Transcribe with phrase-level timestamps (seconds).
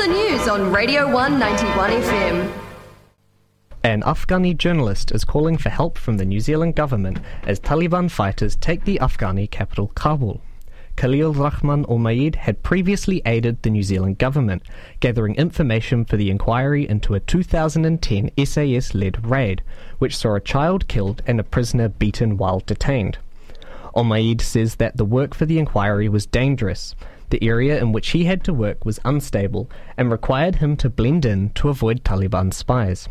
[0.00, 2.50] the news on Radio 191 FM.
[3.84, 8.56] An Afghani journalist is calling for help from the New Zealand government as Taliban fighters
[8.56, 10.40] take the Afghani capital Kabul.
[10.96, 14.62] Khalil Rahman Omaid had previously aided the New Zealand government,
[15.00, 19.62] gathering information for the inquiry into a 2010 SAS led raid,
[19.98, 23.18] which saw a child killed and a prisoner beaten while detained.
[23.94, 26.94] Omaid says that the work for the inquiry was dangerous.
[27.30, 31.24] The area in which he had to work was unstable and required him to blend
[31.24, 33.08] in to avoid Taliban spies.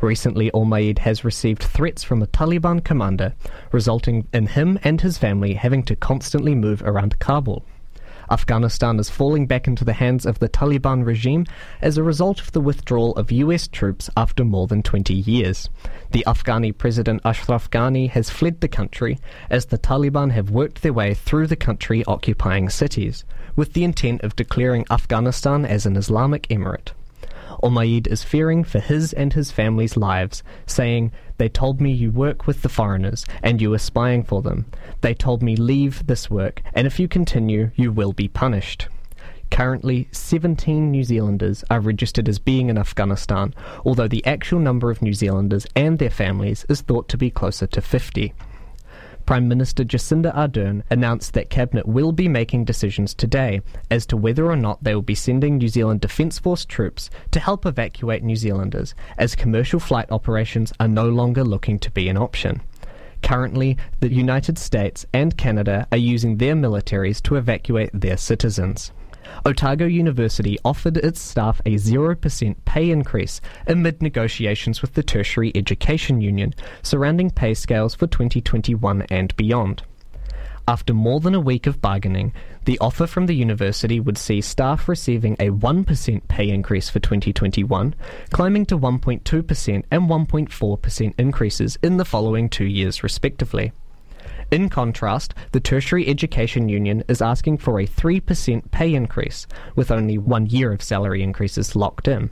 [0.00, 3.34] Recently, Omaid has received threats from a Taliban commander,
[3.72, 7.64] resulting in him and his family having to constantly move around Kabul.
[8.30, 11.46] Afghanistan is falling back into the hands of the Taliban regime
[11.80, 15.70] as a result of the withdrawal of US troops after more than 20 years.
[16.10, 19.18] The Afghani president Ashraf Ghani has fled the country
[19.50, 23.24] as the Taliban have worked their way through the country occupying cities,
[23.56, 26.92] with the intent of declaring Afghanistan as an Islamic emirate.
[27.62, 32.46] Omaid is fearing for his and his family's lives, saying, They told me you work
[32.46, 34.66] with the foreigners, and you are spying for them.
[35.00, 38.88] They told me leave this work, and if you continue, you will be punished.
[39.50, 45.02] Currently, 17 New Zealanders are registered as being in Afghanistan, although the actual number of
[45.02, 48.34] New Zealanders and their families is thought to be closer to 50.
[49.28, 54.50] Prime Minister Jacinda Ardern announced that Cabinet will be making decisions today as to whether
[54.50, 58.36] or not they will be sending New Zealand Defence Force troops to help evacuate New
[58.36, 62.62] Zealanders, as commercial flight operations are no longer looking to be an option.
[63.22, 68.92] Currently, the United States and Canada are using their militaries to evacuate their citizens.
[69.44, 76.20] Otago University offered its staff a 0% pay increase amid negotiations with the Tertiary Education
[76.20, 79.82] Union surrounding pay scales for 2021 and beyond.
[80.68, 82.34] After more than a week of bargaining,
[82.66, 87.94] the offer from the university would see staff receiving a 1% pay increase for 2021,
[88.30, 93.72] climbing to 1.2% and 1.4% increases in the following two years, respectively.
[94.50, 100.16] In contrast, the Tertiary Education Union is asking for a 3% pay increase, with only
[100.16, 102.30] one year of salary increases locked in.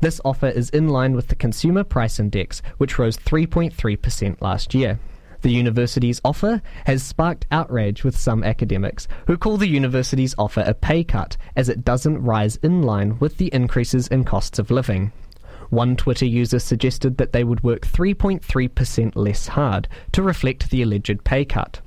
[0.00, 5.00] This offer is in line with the Consumer Price Index, which rose 3.3% last year.
[5.42, 10.74] The university's offer has sparked outrage with some academics, who call the university's offer a
[10.74, 15.10] pay cut as it doesn't rise in line with the increases in costs of living.
[15.70, 21.24] One Twitter user suggested that they would work 3.3% less hard to reflect the alleged
[21.24, 21.80] pay cut.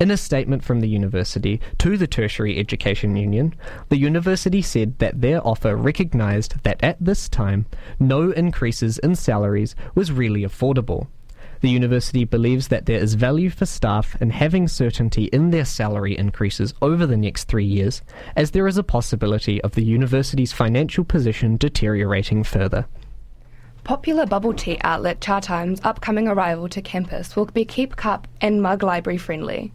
[0.00, 3.54] In a statement from the university to the Tertiary Education Union,
[3.88, 7.66] the university said that their offer recognised that at this time
[7.98, 11.08] no increases in salaries was really affordable.
[11.60, 16.16] The university believes that there is value for staff in having certainty in their salary
[16.16, 18.00] increases over the next three years,
[18.36, 22.86] as there is a possibility of the university's financial position deteriorating further.
[23.82, 28.82] Popular bubble tea outlet Chatime's upcoming arrival to campus will be keep cup and mug
[28.82, 29.72] library friendly.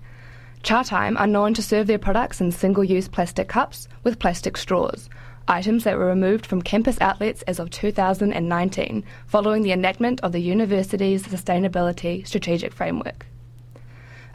[0.63, 5.09] Chatime are known to serve their products in single use plastic cups with plastic straws,
[5.47, 10.39] items that were removed from campus outlets as of 2019 following the enactment of the
[10.39, 13.25] university's Sustainability Strategic Framework.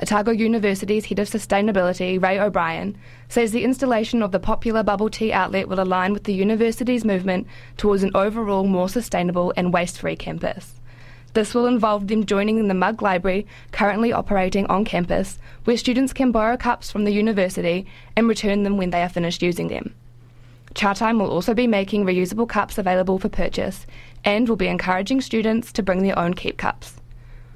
[0.01, 2.97] Otago University's Head of Sustainability, Ray O'Brien,
[3.29, 7.49] says the installation of the popular bubble tea outlet will align with the university's movement
[7.77, 10.79] towards an overall more sustainable and waste free campus.
[11.35, 16.31] This will involve them joining the Mug Library currently operating on campus, where students can
[16.31, 17.87] borrow cups from the university
[18.17, 19.95] and return them when they are finished using them.
[20.75, 23.87] Chatime will also be making reusable cups available for purchase
[24.25, 27.01] and will be encouraging students to bring their own keep cups.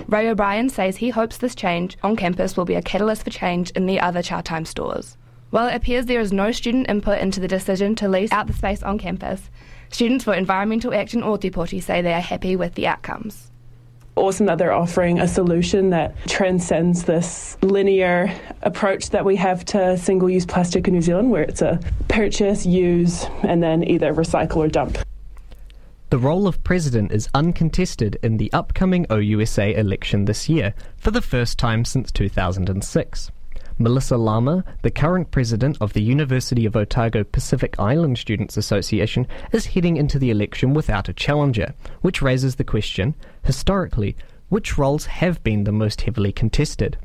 [0.08, 3.70] Ray O'Brien says he hopes this change on campus will be a catalyst for change
[3.72, 5.16] in the other Chatime stores.
[5.50, 8.54] While it appears there is no student input into the decision to lease out the
[8.54, 9.50] space on campus,
[9.90, 13.51] students for Environmental Action or Ōtepoti say they are happy with the outcomes
[14.16, 19.96] awesome that they're offering a solution that transcends this linear approach that we have to
[19.96, 24.56] single use plastic in New Zealand, where it's a purchase, use, and then either recycle
[24.56, 24.98] or dump.
[26.10, 31.22] The role of president is uncontested in the upcoming OUSA election this year, for the
[31.22, 33.30] first time since 2006.
[33.82, 39.66] Melissa Lama, the current president of the University of Otago Pacific Island Students Association, is
[39.66, 44.16] heading into the election without a challenger, which raises the question historically,
[44.50, 46.96] which roles have been the most heavily contested?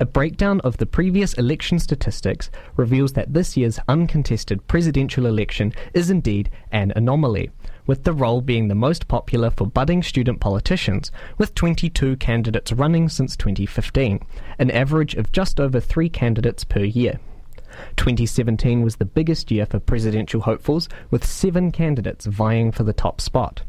[0.00, 6.10] A breakdown of the previous election statistics reveals that this year's uncontested presidential election is
[6.10, 7.50] indeed an anomaly,
[7.86, 13.08] with the role being the most popular for budding student politicians, with 22 candidates running
[13.08, 14.20] since 2015,
[14.58, 17.18] an average of just over three candidates per year.
[17.96, 23.20] 2017 was the biggest year for presidential hopefuls, with seven candidates vying for the top
[23.20, 23.62] spot.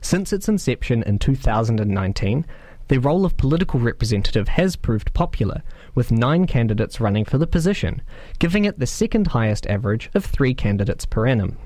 [0.00, 2.46] Since its inception in 2019,
[2.88, 5.62] the role of political representative has proved popular,
[5.94, 8.00] with nine candidates running for the position,
[8.38, 11.58] giving it the second highest average of three candidates per annum.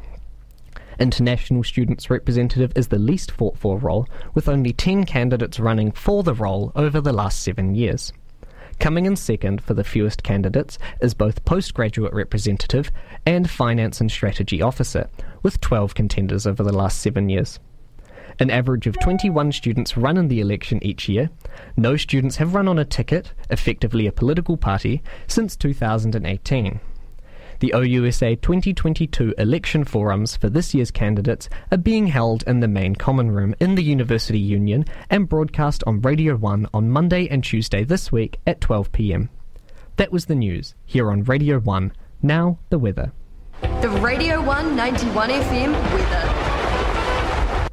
[1.01, 6.23] International Students Representative is the least fought for role, with only 10 candidates running for
[6.23, 8.13] the role over the last seven years.
[8.79, 12.91] Coming in second for the fewest candidates is both Postgraduate Representative
[13.27, 15.09] and Finance and Strategy Officer,
[15.43, 17.59] with 12 contenders over the last seven years.
[18.39, 21.31] An average of 21 students run in the election each year.
[21.77, 26.81] No students have run on a ticket, effectively a political party, since 2018.
[27.61, 32.95] The OUSA 2022 election forums for this year's candidates are being held in the main
[32.95, 37.85] common room in the University Union and broadcast on Radio 1 on Monday and Tuesday
[37.85, 39.29] this week at 12 pm.
[39.97, 41.93] That was the news here on Radio 1.
[42.23, 43.13] Now, the weather.
[43.61, 47.69] The Radio 191 FM weather.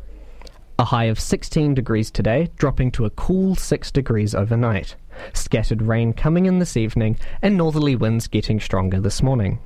[0.80, 4.98] A high of 16 degrees today, dropping to a cool 6 degrees overnight.
[5.32, 9.60] Scattered rain coming in this evening, and northerly winds getting stronger this morning.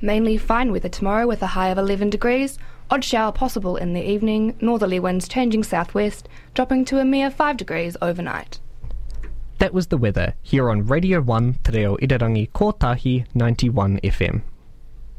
[0.00, 2.58] Mainly fine weather tomorrow with a high of 11 degrees.
[2.90, 4.56] Odd shower possible in the evening.
[4.60, 8.60] Northerly winds changing southwest, dropping to a mere 5 degrees overnight.
[9.58, 14.42] That was the weather here on Radio 1 Te Reo Irirangi Kotahi 91 FM.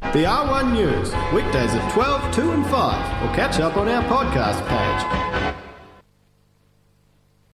[0.02, 4.66] The R1 News, weekdays at 12, 2 and 5, or catch up on our podcast
[4.68, 5.69] page.